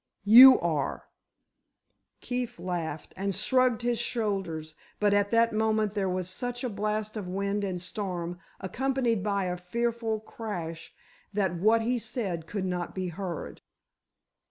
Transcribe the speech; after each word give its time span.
"You 0.25 0.59
are!" 0.61 1.03
Keefe 2.21 2.57
laughed 2.57 3.13
and 3.15 3.35
shrugged 3.35 3.83
his 3.83 3.99
shoulders, 3.99 4.73
but 4.99 5.13
at 5.13 5.29
that 5.29 5.53
moment 5.53 5.93
there 5.93 6.09
was 6.09 6.27
such 6.27 6.63
a 6.63 6.69
blast 6.69 7.15
of 7.15 7.29
wind 7.29 7.63
and 7.63 7.79
storm, 7.79 8.39
accompanied 8.59 9.21
by 9.21 9.45
a 9.45 9.57
fearful 9.57 10.19
crash, 10.19 10.91
that 11.33 11.53
what 11.53 11.83
he 11.83 11.99
said 11.99 12.47
could 12.47 12.65
not 12.65 12.95
be 12.95 13.09
heard. 13.09 13.61